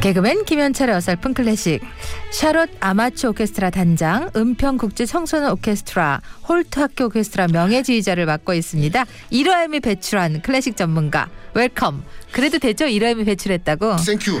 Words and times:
개그맨 0.00 0.46
김현철의 0.46 0.94
어설픈 0.96 1.34
클래식 1.34 1.82
샤롯 2.30 2.70
아마추어 2.80 3.30
오케스트라 3.30 3.68
단장 3.68 4.30
은평국제 4.34 5.04
청소년 5.04 5.52
오케스트라 5.52 6.22
홀트 6.48 6.80
학교 6.80 7.04
오케스트라 7.06 7.48
명예지휘자를 7.48 8.24
맡고 8.24 8.54
있습니다. 8.54 9.04
1호엠이 9.30 9.82
배출한 9.82 10.40
클래식 10.40 10.78
전문가 10.78 11.28
웰컴 11.52 12.02
그래도 12.32 12.58
되죠? 12.58 12.86
1호엠이 12.86 13.26
배출했다고 13.26 13.96
땡큐. 14.06 14.40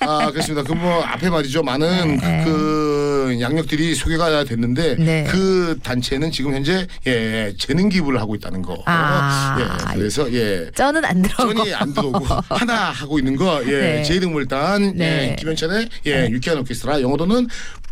아 0.00 0.30
그렇습니다. 0.30 0.62
그 0.66 0.78
뭐 0.78 1.02
앞에 1.02 1.28
말이죠 1.28 1.62
많은 1.64 2.18
네. 2.18 2.42
그 2.44 3.36
양력들이 3.40 3.96
소개가 3.96 4.44
됐는데 4.44 4.94
네. 4.96 5.24
그 5.28 5.76
단체는 5.82 6.30
지금 6.30 6.54
현재 6.54 6.86
예 7.06 7.52
재능 7.58 7.88
기부를 7.88 8.20
하고 8.20 8.36
있다는 8.36 8.62
거. 8.62 8.80
아. 8.86 9.56
예 9.58 9.94
그래서 9.98 10.32
예. 10.32 10.70
쩌는 10.74 11.04
안 11.04 11.20
들어오고 11.22 11.54
전이 11.54 11.74
안 11.74 11.92
들어오고 11.92 12.24
하나 12.48 12.90
하고 12.92 13.18
있는 13.18 13.34
거 13.34 13.60
예. 13.66 13.70
네. 13.70 14.02
제2등물단 14.02 14.94
네. 14.94 15.30
예. 15.32 15.36
김현찬의 15.36 15.88
예. 16.06 16.28
유쾌한 16.30 16.60
오케스트라 16.60 17.00
영어로는 17.02 17.48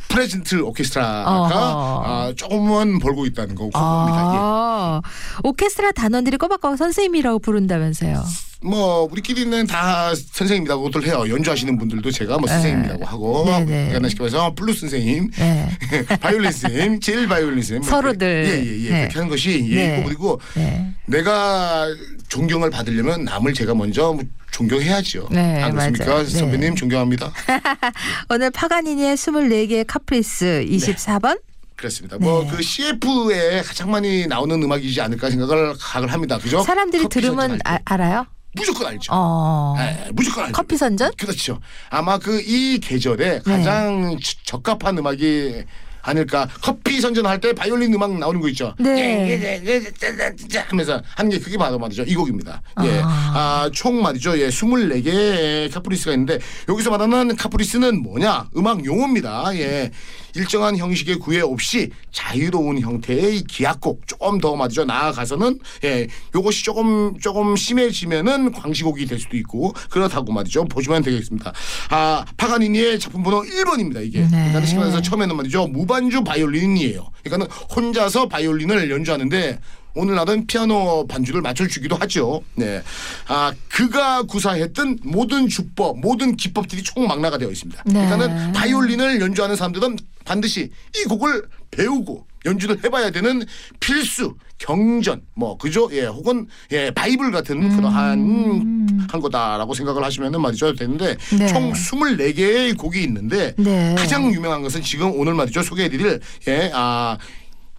Pleasant 0.08 0.60
오케스트라가. 0.60 1.24
아, 1.24 2.32
조금은 2.36 3.00
벌고 3.00 3.26
있다는 3.26 3.56
거 3.56 3.62
봅니다. 3.64 4.32
예. 4.32 4.38
아, 4.38 5.00
오케스트라 5.42 5.90
단원들이 5.90 6.36
꼬박꼬박 6.36 6.78
선생님이라고 6.78 7.40
부른다면서요. 7.40 8.22
뭐 8.62 9.06
우리끼리는 9.10 9.66
다 9.66 10.14
선생님이라고들 10.14 11.06
해요. 11.06 11.24
연주하시는 11.28 11.76
분들도 11.78 12.10
제가 12.10 12.38
뭐 12.38 12.48
선생님이라고 12.48 13.04
하고 13.04 13.44
네네. 13.44 13.88
그러니까 13.88 14.08
쉽게 14.08 14.22
말해서 14.22 14.54
플루트 14.54 14.80
선생님, 14.80 15.30
네. 15.32 15.68
바이올린 16.20 16.50
선생님, 16.52 17.00
제일 17.00 17.28
바이올린 17.28 17.58
선생님 17.58 17.82
뭐 17.82 17.90
서로들. 17.90 18.46
예예예 18.46 18.84
예, 18.84 18.90
네. 18.90 18.98
그렇게 19.00 19.14
하는 19.14 19.28
것이 19.28 19.66
예 19.70 19.88
네. 19.88 20.02
그리고 20.04 20.40
네. 20.54 20.94
내가 21.06 21.86
존경을 22.28 22.70
받으려면 22.70 23.24
남을 23.24 23.52
제가 23.52 23.74
먼저 23.74 24.18
존경해야죠. 24.52 25.28
네, 25.30 25.62
안 25.62 25.72
그렇습니까? 25.72 26.06
맞아요. 26.06 26.24
네. 26.24 26.30
선배님 26.30 26.74
존경합니다. 26.76 27.30
오늘 28.30 28.50
파가니니의 28.50 29.16
24개의 29.16 29.84
카프리스 29.86 30.64
24번 30.68 31.38
그렇습니다. 31.76 32.16
네. 32.16 32.24
뭐그 32.24 32.62
CF에 32.62 33.60
가장 33.62 33.90
많이 33.90 34.26
나오는 34.26 34.60
음악이지 34.62 34.98
않을까 35.02 35.28
생각을 35.28 35.74
각을 35.78 36.10
합니다. 36.10 36.38
그죠? 36.38 36.62
사람들이 36.62 37.08
들으면 37.10 37.58
아? 37.66 37.78
알아요? 37.84 38.26
무조건 38.56 38.86
알죠. 38.88 39.12
어. 39.12 39.76
예, 39.78 40.10
무조건 40.12 40.44
알죠. 40.44 40.52
커피 40.56 40.76
선전? 40.76 41.12
그렇죠. 41.18 41.60
아마 41.90 42.18
그 42.18 42.40
이 42.46 42.78
계절에 42.78 43.40
가장 43.44 44.16
저- 44.22 44.34
적합한 44.44 44.98
음악이 44.98 45.64
아닐까. 46.02 46.48
커피 46.62 47.00
선전할 47.00 47.40
때 47.40 47.52
바이올린 47.52 47.92
음악 47.94 48.16
나오는 48.16 48.40
거 48.40 48.48
있죠. 48.50 48.72
네. 48.78 49.58
하면서 50.68 51.02
하는 51.16 51.30
게 51.32 51.40
그게 51.40 51.56
바로 51.58 51.78
말이죠. 51.80 52.04
이 52.04 52.14
곡입니다. 52.14 52.62
예. 52.84 53.00
아. 53.02 53.64
아, 53.66 53.70
총 53.74 54.00
말이죠. 54.02 54.38
예, 54.38 54.48
24개의 54.48 55.72
카프리스가 55.72 56.12
있는데 56.12 56.38
여기서 56.68 56.90
말하는 56.90 57.34
카프리스는 57.34 58.02
뭐냐? 58.04 58.48
음악 58.56 58.84
용어입니다. 58.84 59.50
예. 59.56 59.90
일정한 60.36 60.76
형식의 60.76 61.16
구애 61.16 61.40
없이 61.40 61.90
자유로운 62.12 62.80
형태의 62.80 63.44
기악곡 63.44 64.06
조금 64.06 64.38
더 64.38 64.54
말이죠. 64.54 64.84
나아가서는 64.84 65.58
예, 65.84 66.06
요것이 66.34 66.64
조금 66.64 67.18
조금 67.18 67.56
심해지면은 67.56 68.52
광시곡이 68.52 69.06
될 69.06 69.18
수도 69.18 69.36
있고 69.38 69.72
그렇다고 69.90 70.32
말이죠. 70.32 70.66
보시면 70.66 71.02
되겠습니다. 71.02 71.52
아, 71.90 72.24
파가니니의 72.36 73.00
작품 73.00 73.22
번호 73.22 73.42
1번입니다. 73.42 74.04
이게. 74.04 74.20
네. 74.20 74.28
그러니까 74.28 74.66
시간에서 74.66 75.00
처음에는 75.00 75.36
말이죠. 75.36 75.68
무반주 75.68 76.22
바이올린이에요. 76.24 77.06
그러니까는 77.24 77.46
혼자서 77.74 78.28
바이올린을 78.28 78.90
연주하는데 78.90 79.58
오늘날은 79.96 80.46
피아노 80.46 81.06
반주를 81.06 81.40
맞춰주기도 81.40 81.96
하죠. 81.96 82.42
네. 82.54 82.82
아, 83.28 83.52
그가 83.68 84.22
구사했던 84.22 84.98
모든 85.02 85.48
주법, 85.48 85.98
모든 85.98 86.36
기법들이 86.36 86.82
총망라가 86.82 87.38
되어 87.38 87.50
있습니다. 87.50 87.82
네. 87.86 87.92
그러니까는 87.92 88.52
바이올린을 88.52 89.20
연주하는 89.20 89.56
사람들은 89.56 89.96
반드시 90.24 90.70
이 90.94 91.04
곡을 91.08 91.44
배우고 91.70 92.26
연주를 92.44 92.82
해봐야 92.84 93.10
되는 93.10 93.44
필수 93.80 94.36
경전 94.58 95.22
뭐 95.34 95.58
그죠 95.58 95.88
예 95.92 96.06
혹은 96.06 96.46
예 96.72 96.90
바이블 96.90 97.30
같은 97.30 97.62
음. 97.62 97.76
그러한 97.76 99.08
한 99.10 99.20
거다라고 99.20 99.74
생각을 99.74 100.02
하시면은 100.02 100.40
말이죠 100.40 100.74
되는데 100.74 101.16
네. 101.38 101.46
총 101.48 101.72
24개의 101.72 102.76
곡이 102.78 103.02
있는데 103.02 103.52
네. 103.58 103.94
가장 103.98 104.32
유명한 104.32 104.62
것은 104.62 104.82
지금 104.82 105.18
오늘 105.18 105.34
말이죠 105.34 105.62
소개해드릴 105.62 106.20
예아 106.48 107.18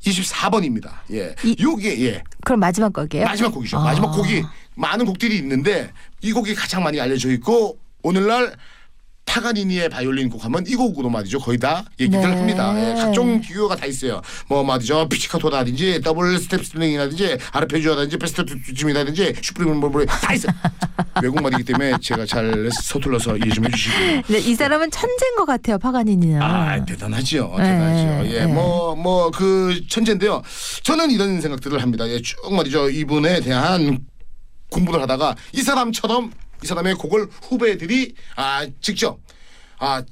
24번입니다 0.04 0.90
예 1.12 1.36
이- 1.44 1.56
요게 1.62 2.06
예 2.06 2.24
그럼 2.44 2.60
마지막 2.62 2.94
곡이에요? 2.94 3.26
마지막 3.26 3.52
곡이죠. 3.54 3.78
아. 3.78 3.84
마지막 3.84 4.12
곡이 4.12 4.44
많은 4.76 5.06
곡들이 5.06 5.36
있는데 5.38 5.92
이 6.22 6.32
곡이 6.32 6.56
가장 6.56 6.84
많이 6.84 7.00
알려져 7.02 7.30
있고 7.32 7.78
오늘날 8.04 8.56
파가니니의 9.28 9.90
바이올린 9.90 10.30
곡 10.30 10.44
하면 10.46 10.64
이 10.66 10.76
곡으로 10.76 11.10
말이죠. 11.10 11.40
거의 11.40 11.60
다 11.60 11.84
얘기들 12.00 12.20
네. 12.20 12.26
합니다. 12.26 12.74
예, 12.78 12.96
각종 12.96 13.40
기교가 13.40 13.76
다 13.76 13.86
있어요. 13.86 14.22
뭐 14.48 14.64
말이죠. 14.64 15.08
피치카토라든지 15.10 16.02
double 16.02 16.40
stop 16.40 16.66
string이라든지 16.66 17.38
아르페지오라든지 17.52 18.18
베스트 18.18 18.46
춤이라든지 18.74 19.36
슈프림 19.44 19.80
뭐뭐다 19.80 20.34
있어요. 20.34 20.54
외국 21.22 21.42
말이기 21.42 21.64
때문에 21.66 21.98
제가 22.02 22.26
잘 22.26 22.70
서툴러서 22.72 23.38
이해 23.38 23.50
좀 23.50 23.66
해주시고. 23.66 23.96
네, 24.28 24.40
이 24.40 24.56
사람은 24.56 24.90
천재인 24.92 25.36
것 25.36 25.46
같아요, 25.46 25.78
파가니니는. 25.78 26.42
아 26.42 26.84
대단하죠, 26.86 27.54
네, 27.58 27.64
대단하죠. 27.64 28.30
예, 28.30 28.40
네. 28.40 28.48
뭐뭐 28.48 29.32
그 29.32 29.82
천재인데요. 29.90 30.42
저는 30.84 31.12
이런 31.12 31.42
생각들을 31.42 31.82
합니다. 31.82 32.08
예, 32.08 32.22
쭉 32.22 32.54
말이죠. 32.54 32.90
이분에 32.90 33.42
대한 33.42 34.00
공부를 34.72 35.02
하다가 35.02 35.36
이 35.54 35.62
사람처럼 35.62 36.32
이 36.64 36.68
사람의 36.68 36.96
곡을 36.96 37.28
후배들이 37.44 38.14
아 38.36 38.66
직접 38.82 39.20
아 39.80 40.04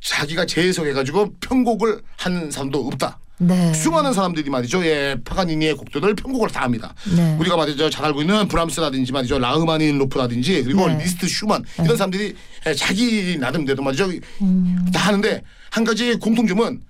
자기가 0.00 0.46
재해석해가지고 0.46 1.34
편곡을 1.40 2.02
한 2.16 2.50
사람도 2.50 2.86
없다. 2.86 3.18
네. 3.40 3.72
수많은 3.72 4.12
사람들이 4.12 4.50
말이죠. 4.50 4.84
예, 4.84 5.16
파가니니의 5.24 5.74
곡들을 5.74 6.14
편곡을 6.16 6.50
다 6.50 6.62
합니다. 6.62 6.94
네. 7.16 7.36
우리가 7.38 7.56
말이죠. 7.56 7.88
잘 7.88 8.04
알고 8.06 8.22
있는 8.22 8.48
브람스라든지 8.48 9.12
말이죠. 9.12 9.38
라흐마니노프라든지 9.38 10.64
그리고 10.64 10.88
네. 10.88 10.98
리스트 10.98 11.28
슈만 11.28 11.64
이런 11.82 11.96
사람들이 11.96 12.34
예, 12.66 12.74
자기 12.74 13.36
나름대로 13.38 13.82
말이죠. 13.82 14.10
음. 14.42 14.86
다 14.92 15.06
하는데 15.06 15.42
한 15.70 15.84
가지 15.84 16.16
공통점은 16.16 16.82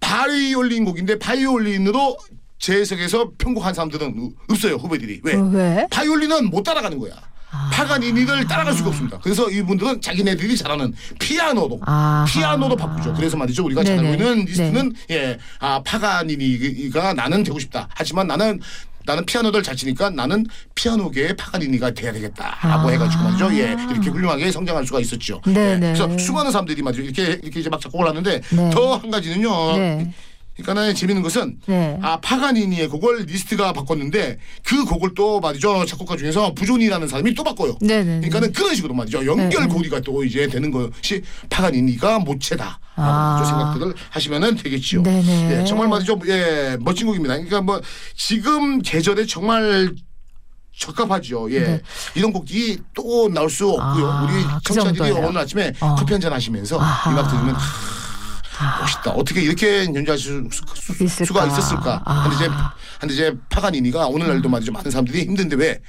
바이올린 0.00 0.84
곡인데 0.84 1.18
바이올린으로 1.18 2.16
재해석해서 2.60 3.32
편곡한 3.38 3.74
사람들은 3.74 4.34
없어요. 4.50 4.74
후배들이. 4.74 5.20
왜? 5.24 5.34
어, 5.34 5.42
왜? 5.52 5.86
바이올린은 5.90 6.50
못 6.50 6.62
따라가는 6.62 6.98
거야. 6.98 7.12
아. 7.50 7.70
파가니니를 7.72 8.46
따라갈 8.46 8.74
수가 8.74 8.90
없습니다. 8.90 9.18
그래서 9.22 9.48
이분들은 9.50 10.00
자기네들이 10.00 10.56
잘하는 10.56 10.94
피아노로 11.18 11.80
아하. 11.84 12.24
피아노로 12.28 12.76
바꾸죠. 12.76 13.14
그래서 13.14 13.36
말이죠. 13.36 13.64
우리가 13.64 13.82
잘 13.84 13.98
알고 13.98 14.10
네네. 14.10 14.16
있는 14.16 14.44
리스트는 14.44 14.92
예, 15.10 15.38
아 15.58 15.82
파가니니가 15.82 17.14
나는 17.14 17.42
되고 17.42 17.58
싶다. 17.58 17.88
하지만 17.94 18.26
나는 18.26 18.60
나는 19.06 19.24
피아노를 19.24 19.62
잘 19.62 19.74
치니까 19.74 20.10
나는 20.10 20.44
피아노계의 20.74 21.34
파가니니가 21.36 21.92
돼야 21.92 22.12
되겠다라고 22.12 22.88
아. 22.88 22.90
해가지고 22.90 23.24
말이죠. 23.24 23.54
예, 23.54 23.74
이렇게 23.90 24.10
훌륭하게 24.10 24.52
성장할 24.52 24.86
수가 24.86 25.00
있었죠. 25.00 25.40
예, 25.46 25.78
그래서 25.80 26.18
수많은 26.18 26.52
사람들이 26.52 26.82
말이죠. 26.82 27.02
이렇게 27.02 27.40
이렇게 27.42 27.60
이제 27.60 27.70
막 27.70 27.80
작곡을 27.80 28.06
하는데 28.06 28.42
네. 28.50 28.70
또 28.70 28.90
한 28.90 29.10
가지는요. 29.10 29.50
네. 30.58 30.62
그러니까는 30.62 30.94
재밌는 30.94 31.22
것은 31.22 31.60
네. 31.66 31.98
아 32.02 32.20
파가니니의 32.20 32.88
곡을 32.88 33.24
리스트가 33.26 33.72
바꿨는데 33.72 34.38
그 34.64 34.84
곡을 34.84 35.14
또 35.14 35.38
말이죠 35.40 35.86
작곡가 35.86 36.16
중에서 36.16 36.52
부조니라는 36.54 37.06
사람이 37.06 37.34
또 37.34 37.44
바꿔요. 37.44 37.76
네네. 37.80 38.04
그러니까는 38.18 38.52
그런 38.52 38.74
식으로 38.74 38.92
말이죠 38.94 39.24
연결 39.24 39.68
고리가 39.68 40.00
또 40.00 40.24
이제 40.24 40.46
되는 40.48 40.70
것이 40.70 41.22
파가니니가 41.48 42.18
모체다. 42.20 42.80
아. 42.96 43.42
생각들을 43.46 43.94
하시면은 44.10 44.56
되겠지요. 44.56 45.02
네네. 45.04 45.60
예, 45.60 45.64
정말 45.64 45.86
말이죠. 45.88 46.18
예, 46.26 46.76
멋진 46.80 47.06
곡입니다. 47.06 47.34
그러니까 47.34 47.60
뭐 47.60 47.80
지금 48.16 48.82
계절에 48.82 49.24
정말 49.26 49.94
적합하죠. 50.76 51.52
예. 51.52 51.60
네. 51.60 51.80
이런 52.14 52.32
곡이 52.32 52.78
또 52.94 53.28
나올 53.32 53.48
수 53.50 53.68
없고요. 53.68 54.06
아, 54.10 54.22
우리 54.22 54.32
그 54.42 54.48
청취자들이 54.64 54.96
정도예요? 54.98 55.28
오늘 55.28 55.40
아침에 55.40 55.72
어. 55.80 55.94
커피 55.96 56.12
한 56.12 56.20
잔 56.20 56.32
하시면서 56.32 56.80
아하. 56.80 57.10
이 57.10 57.14
음악 57.14 57.30
들으면 57.30 57.56
하, 58.58 58.80
멋있다. 58.80 59.10
어떻게 59.12 59.40
이렇게 59.42 59.84
연주할 59.94 60.18
수, 60.18 60.42
수? 60.50 61.24
수가 61.24 61.46
있었을까? 61.46 62.02
아. 62.04 62.22
근데 62.28 62.36
이제 62.36 62.48
근데 63.00 63.14
이제 63.14 63.34
파가니니가 63.50 64.08
오늘날도 64.08 64.48
말이죠. 64.48 64.72
많은 64.72 64.90
사람들이 64.90 65.22
힘든데 65.24 65.56
왜 65.56 65.80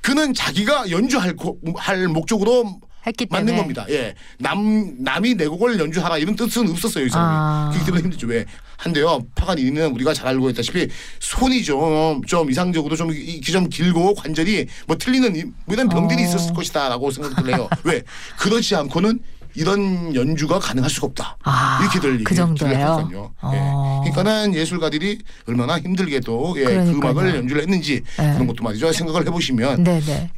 그는 0.00 0.32
자기가 0.32 0.90
연주할 0.90 1.36
고, 1.36 1.58
할 1.76 2.08
목적으로 2.08 2.80
했기 3.06 3.26
때문에. 3.26 3.52
맞는 3.52 3.56
겁니다. 3.62 3.86
예. 3.90 4.14
남, 4.38 4.94
남이 5.02 5.34
내 5.34 5.46
곡을 5.46 5.78
연주하라 5.78 6.18
이런 6.18 6.36
뜻은 6.36 6.70
없었어요. 6.70 7.04
이 7.06 7.08
사람이. 7.10 7.30
아. 7.34 7.68
그렇기 7.70 7.84
때문에 7.86 8.02
힘들죠. 8.04 8.26
왜? 8.26 8.44
한데요. 8.78 9.20
파가니니는 9.34 9.92
우리가 9.92 10.14
잘 10.14 10.28
알고 10.28 10.48
있다시피 10.50 10.88
손이 11.18 11.62
좀, 11.64 12.22
좀 12.26 12.50
이상적으로 12.50 12.96
좀, 12.96 13.10
이- 13.12 13.40
좀 13.42 13.68
길고 13.68 14.14
관절이 14.14 14.66
뭐 14.86 14.96
틀리는 14.96 15.36
이- 15.36 15.44
뭐 15.44 15.74
이런 15.74 15.88
병들이 15.90 16.22
어. 16.22 16.24
있었을 16.26 16.54
것이다 16.54 16.88
라고 16.88 17.10
생각을 17.10 17.54
해요. 17.54 17.68
왜? 17.84 18.02
그렇지 18.38 18.74
않고는 18.76 19.18
이런 19.54 20.14
연주가 20.14 20.58
가능할 20.58 20.90
수가 20.90 21.08
없다. 21.08 21.36
아, 21.42 21.78
이렇게들 21.82 22.24
그 22.24 22.34
정도예요? 22.34 22.86
하거든요. 22.86 23.32
어. 23.40 24.02
예. 24.04 24.10
그러니까는 24.10 24.54
예술가들이 24.54 25.18
얼마나 25.46 25.78
힘들게도 25.78 26.54
예, 26.58 26.64
그. 26.64 26.90
음악을 26.90 27.36
연주를 27.36 27.62
했는지 27.62 28.02
네. 28.18 28.32
그런 28.32 28.46
것도 28.46 28.62
말이죠. 28.62 28.92
생각을 28.92 29.26
해보시면 29.26 29.84
네네. 29.84 30.30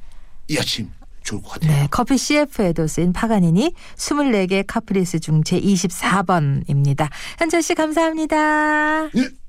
이 0.49 0.59
아침 0.59 0.91
좋을 1.23 1.43
것 1.43 1.51
같아요. 1.53 1.71
네, 1.71 1.89
커피 1.91 2.19
CF에도 2.19 2.87
쓰인 2.87 3.13
파가니니 3.13 3.75
24개 3.97 4.65
카프리스 4.67 5.21
중 5.21 5.43
제24번입니다. 5.43 7.09
현철 7.39 7.63
씨 7.63 7.75
감사합니다. 7.75 9.05
예. 9.17 9.42